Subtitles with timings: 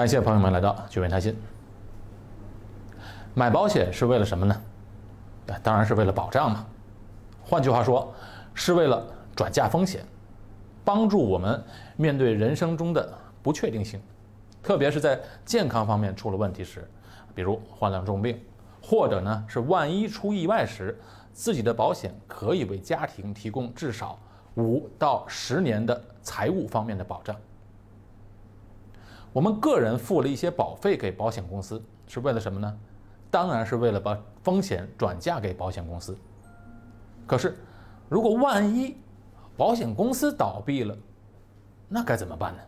[0.00, 1.36] 感谢朋友们来到聚美谈心。
[3.34, 4.56] 买保险是为了什么呢？
[5.62, 6.64] 当然是为了保障嘛。
[7.42, 8.10] 换句话说，
[8.54, 10.02] 是为了转嫁风险，
[10.86, 11.62] 帮助我们
[11.98, 14.00] 面对人生中的不确定性，
[14.62, 16.88] 特别是在健康方面出了问题时，
[17.34, 18.40] 比如患了重病，
[18.80, 20.98] 或者呢是万一出意外时，
[21.34, 24.18] 自己的保险可以为家庭提供至少
[24.54, 27.36] 五到十年的财务方面的保障。
[29.32, 32.78] 我们个人付了一些保费给保险公司，是为了什么呢？
[33.30, 36.16] 当然是为了把风险转嫁给保险公司。
[37.26, 37.56] 可是，
[38.08, 38.96] 如果万一
[39.56, 40.96] 保险公司倒闭了，
[41.88, 42.60] 那该怎么办呢？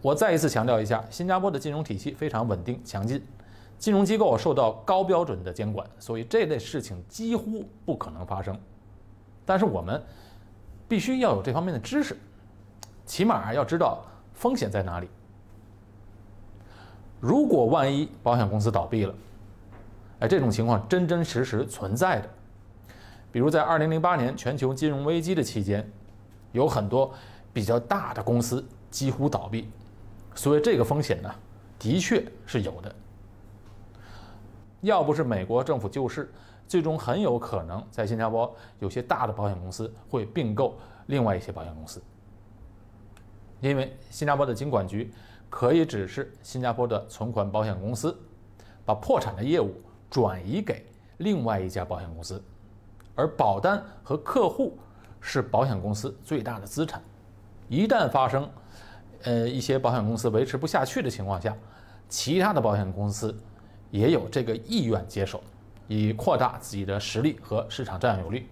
[0.00, 3.22] 我再一次强调一下，新加坡的金融体系非常稳定强劲，
[3.76, 8.58] 金融机构受到高标准的监管，所以这类事情几乎不可能发生。
[9.44, 10.02] 但是我们
[10.88, 12.16] 必须要有这方面的知识。
[13.10, 15.08] 起码要知道风险在哪里。
[17.18, 19.12] 如果万一保险公司倒闭了，
[20.20, 22.30] 哎，这种情况真真实实存在的。
[23.32, 25.84] 比如在二零零八年全球金融危机的期间，
[26.52, 27.12] 有很多
[27.52, 29.68] 比较大的公司几乎倒闭，
[30.36, 31.34] 所以这个风险呢，
[31.80, 32.94] 的确是有的。
[34.82, 36.32] 要不是美国政府救市，
[36.68, 42.00] 最终很有可能在新加坡有些大的保险公司会并购另外一些保险公司。
[43.60, 45.12] 因为新加坡的金管局
[45.48, 48.16] 可以指示新加坡的存款保险公司，
[48.84, 49.74] 把破产的业务
[50.08, 50.86] 转移给
[51.18, 52.42] 另外一家保险公司，
[53.14, 54.78] 而保单和客户
[55.20, 57.02] 是保险公司最大的资产。
[57.68, 58.48] 一旦发生，
[59.22, 61.54] 呃一些保险公司维持不下去的情况下，
[62.08, 63.36] 其他的保险公司
[63.90, 65.42] 也有这个意愿接手，
[65.86, 68.48] 以扩大自己的实力和市场占有率。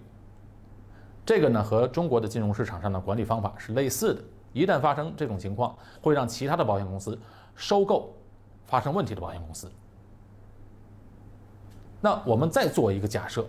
[1.25, 4.21] 这个呢和中国的金融市场上的管理方法是类似的。
[4.53, 7.17] 一旦发生这种情况，会让其他的保险公司
[7.55, 8.13] 收购
[8.65, 9.71] 发生问题的保险公司。
[12.01, 13.45] 那我们再做一个假设：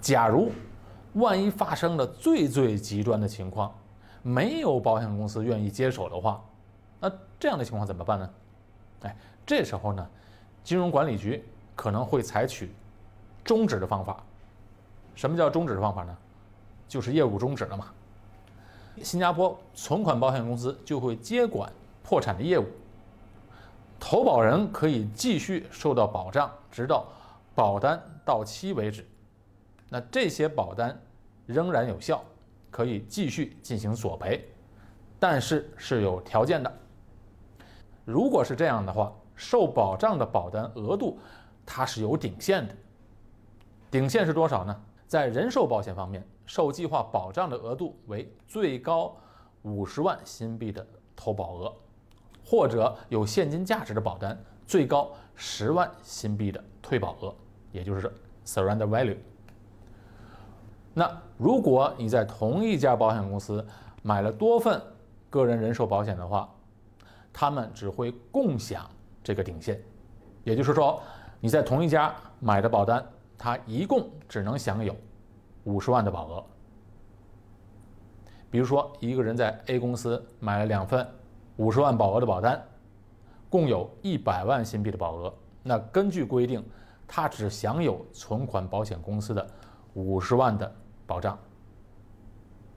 [0.00, 0.52] 假如
[1.14, 3.74] 万一发生了最最极端的情况，
[4.22, 6.42] 没有保险公司愿意接手的话，
[7.00, 7.10] 那
[7.40, 8.30] 这样的情况怎么办呢？
[9.02, 9.16] 哎，
[9.46, 10.06] 这时候呢，
[10.62, 11.44] 金融管理局
[11.74, 12.72] 可能会采取
[13.42, 14.22] 终止的方法。
[15.14, 16.16] 什么叫终止的方法呢？
[16.86, 17.92] 就是业务终止了嘛。
[19.02, 21.70] 新加坡存款保险公司就会接管
[22.02, 22.64] 破产的业务，
[23.98, 27.06] 投保人可以继续受到保障，直到
[27.54, 29.04] 保单到期为止。
[29.88, 30.98] 那这些保单
[31.46, 32.22] 仍然有效，
[32.70, 34.44] 可以继续进行索赔，
[35.18, 36.72] 但是是有条件的。
[38.04, 41.18] 如果是这样的话，受保障的保单额度
[41.66, 42.74] 它是有顶限的，
[43.90, 44.80] 顶限是多少呢？
[45.06, 46.24] 在人寿保险方面。
[46.46, 49.16] 受计划保障的额度为最高
[49.62, 51.72] 五十万新币的投保额，
[52.44, 57.34] 或者有现金价值的保单，最高十万新币的退保额，
[57.72, 58.12] 也就是
[58.44, 59.16] surrender value。
[60.92, 63.66] 那如果你在同一家保险公司
[64.02, 64.80] 买了多份
[65.30, 66.48] 个人人寿保险的话，
[67.32, 68.88] 他们只会共享
[69.22, 69.82] 这个顶线，
[70.44, 71.02] 也就是说
[71.40, 73.04] 你在同一家买的保单，
[73.36, 74.94] 它一共只能享有。
[75.64, 76.44] 五十万的保额，
[78.50, 81.06] 比如说一个人在 A 公司买了两份
[81.56, 82.62] 五十万保额的保单，
[83.48, 85.34] 共有一百万新币的保额。
[85.62, 86.62] 那根据规定，
[87.08, 89.46] 他只享有存款保险公司的
[89.94, 90.70] 五十万的
[91.06, 91.38] 保障。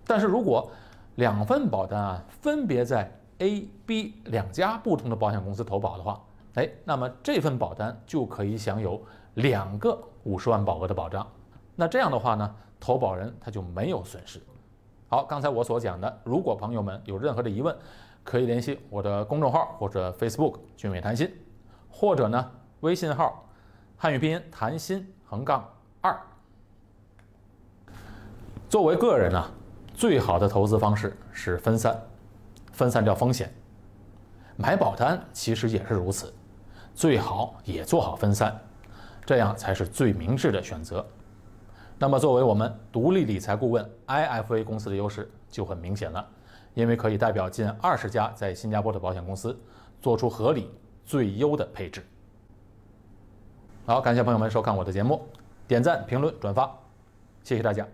[0.05, 0.71] 但是如果
[1.15, 6.23] 两份保单啊分别在 A、B 两家不同的保险公司投保的话，
[6.53, 9.01] 哎，那么这份保单就可以享有
[9.33, 11.27] 两个五十万保额的保障。
[11.75, 12.55] 那这样的话呢？
[12.79, 14.41] 投保人他就没有损失。
[15.09, 17.75] 好，刚才我所讲的，如果朋友们有任何的疑问，
[18.23, 21.33] 可以联系我的公众号或者 Facebook“ 俊美谈心”，
[21.89, 22.51] 或者呢
[22.81, 23.47] 微信号
[23.95, 25.67] 汉语拼音谈心横杠
[26.01, 26.19] 二。
[28.69, 29.49] 作为个人呢，
[29.93, 31.97] 最好的投资方式是分散，
[32.73, 33.49] 分散掉风险。
[34.57, 36.33] 买保单其实也是如此，
[36.93, 38.59] 最好也做好分散，
[39.25, 41.05] 这样才是最明智的选择。
[41.99, 46.25] 那么，作为我们独立理财顾问 IFA 公司的优势就很明显了，
[46.75, 49.57] 因为可以代表近二十家在新加坡的保险公司，
[49.99, 50.69] 做出合理
[51.05, 52.05] 最优的配置。
[53.87, 55.25] 好，感谢朋友们收看我的节目，
[55.67, 56.71] 点赞、评论、转发，
[57.43, 57.87] 谢谢大家。